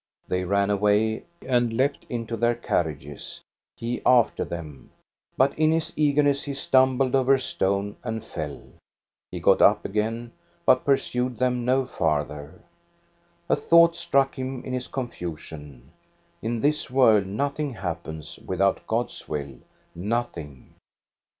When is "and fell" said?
8.03-8.63